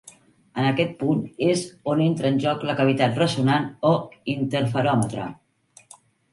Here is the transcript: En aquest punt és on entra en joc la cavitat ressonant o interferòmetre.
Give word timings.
En 0.61 0.67
aquest 0.69 0.95
punt 1.03 1.19
és 1.47 1.61
on 1.93 2.01
entra 2.07 2.31
en 2.33 2.41
joc 2.45 2.65
la 2.71 2.77
cavitat 2.81 3.21
ressonant 3.23 3.71
o 3.93 3.95
interferòmetre. 4.37 5.31